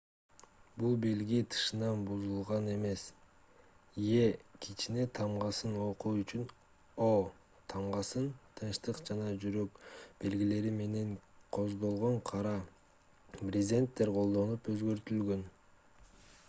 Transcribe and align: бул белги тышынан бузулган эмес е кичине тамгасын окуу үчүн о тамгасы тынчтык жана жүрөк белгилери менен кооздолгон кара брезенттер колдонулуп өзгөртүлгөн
бул 0.83 0.93
белги 1.01 1.39
тышынан 1.55 1.99
бузулган 2.05 2.69
эмес 2.75 3.01
е 4.21 4.23
кичине 4.65 5.03
тамгасын 5.19 5.75
окуу 5.89 6.15
үчүн 6.21 6.47
о 7.07 7.09
тамгасы 7.73 8.23
тынчтык 8.61 9.03
жана 9.11 9.29
жүрөк 9.45 9.77
белгилери 10.25 10.73
менен 10.81 11.13
кооздолгон 11.59 12.19
кара 12.31 12.57
брезенттер 13.43 14.13
колдонулуп 14.17 14.71
өзгөртүлгөн 14.77 15.45